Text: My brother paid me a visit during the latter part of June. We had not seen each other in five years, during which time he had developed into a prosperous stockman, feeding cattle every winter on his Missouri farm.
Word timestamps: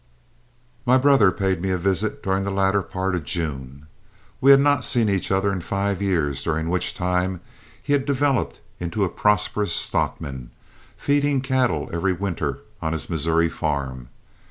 My 0.83 0.97
brother 0.97 1.31
paid 1.31 1.61
me 1.61 1.69
a 1.69 1.77
visit 1.77 2.23
during 2.23 2.41
the 2.43 2.49
latter 2.49 2.81
part 2.81 3.13
of 3.13 3.23
June. 3.23 3.85
We 4.41 4.49
had 4.49 4.59
not 4.59 4.83
seen 4.83 5.09
each 5.09 5.29
other 5.29 5.53
in 5.53 5.61
five 5.61 6.01
years, 6.01 6.41
during 6.41 6.69
which 6.69 6.95
time 6.95 7.39
he 7.83 7.93
had 7.93 8.05
developed 8.05 8.61
into 8.79 9.03
a 9.03 9.09
prosperous 9.09 9.73
stockman, 9.73 10.49
feeding 10.97 11.39
cattle 11.39 11.87
every 11.93 12.13
winter 12.13 12.61
on 12.81 12.93
his 12.93 13.11
Missouri 13.11 13.47
farm. 13.47 14.09